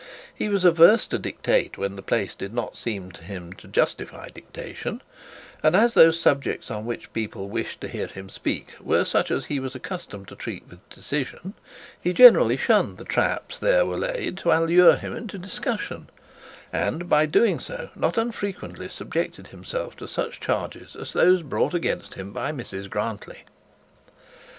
[0.33, 4.29] He was averse to dictate when the place did not seem to him to justify
[4.29, 4.99] dictation;
[5.61, 9.45] and as those subjects on which people wished to hear him speak were such as
[9.45, 11.53] he was accustomed to treat with decision,
[12.01, 16.09] he generally shunned the traps there were laid to allure him into discussion,
[16.73, 22.15] and, by doing so, not unfrequently subjected himself to such charges as those brought against
[22.15, 23.43] him by Mrs Grantly.